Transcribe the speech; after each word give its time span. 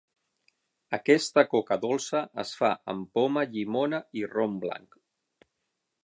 Aquesta 0.97 1.41
coca 1.49 1.77
dolça 1.83 2.21
es 2.43 2.53
fa 2.61 2.71
amb 2.93 3.11
poma, 3.19 3.43
llimona 3.51 3.99
i 4.23 4.25
rom 4.31 4.57
blanc. 4.65 4.97